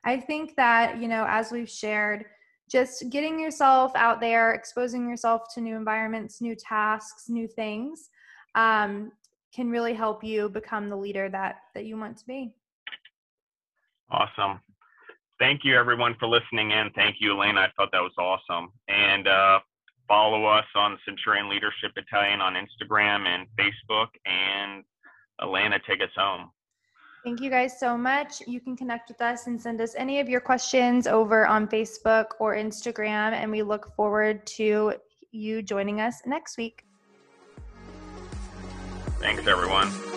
I 0.05 0.19
think 0.19 0.57
that, 0.57 0.99
you 1.01 1.09
know, 1.09 1.25
as 1.29 1.53
we've 1.53 1.71
shared, 1.71 2.25
just 2.69 3.11
getting 3.11 3.39
yourself 3.39 3.93
out 3.95 4.21
there, 4.21 4.53
exposing 4.53 5.09
yourself 5.09 5.43
to 5.55 5.61
new 5.61 5.77
environments, 5.77 6.41
new 6.41 6.57
tasks, 6.57 7.29
new 7.29 7.47
things, 7.47 8.09
um, 8.55 9.13
can 9.55 9.71
really 9.71 9.95
help 9.95 10.23
you 10.23 10.49
become 10.49 10.89
the 10.89 10.97
leader 10.97 11.29
that 11.29 11.57
that 11.75 11.85
you 11.85 11.97
want 11.97 12.17
to 12.19 12.27
be. 12.27 12.53
Awesome. 14.11 14.61
Thank 15.39 15.65
you 15.65 15.77
everyone 15.77 16.15
for 16.19 16.29
listening 16.29 16.73
in. 16.73 16.91
Thank 16.95 17.17
you, 17.21 17.33
Elena. 17.33 17.61
I 17.61 17.69
thought 17.77 17.91
that 17.93 18.03
was 18.03 18.13
awesome. 18.19 18.73
And 18.89 19.27
uh, 19.27 19.61
follow 20.07 20.45
us 20.45 20.67
on 20.75 20.99
Centurion 21.05 21.49
Leadership 21.49 21.95
Battalion 21.95 22.41
on 22.41 22.55
Instagram 22.55 23.27
and 23.27 23.47
Facebook. 23.59 24.09
And 24.27 24.85
Elena, 25.41 25.79
take 25.89 26.03
us 26.03 26.11
home. 26.17 26.51
Thank 27.25 27.41
you 27.41 27.51
guys 27.51 27.79
so 27.79 27.97
much. 27.97 28.43
You 28.47 28.61
can 28.61 28.77
connect 28.77 29.09
with 29.09 29.21
us 29.21 29.47
and 29.47 29.61
send 29.61 29.81
us 29.81 29.95
any 29.97 30.21
of 30.21 30.29
your 30.29 30.41
questions 30.41 31.07
over 31.07 31.47
on 31.47 31.69
Facebook 31.69 32.27
or 32.39 32.55
Instagram. 32.55 33.33
And 33.33 33.51
we 33.51 33.63
look 33.63 33.95
forward 33.95 34.47
to 34.59 34.95
you 35.31 35.63
joining 35.63 36.01
us 36.01 36.23
next 36.27 36.59
week. 36.59 36.85
Thanks, 39.21 39.47
everyone. 39.47 40.10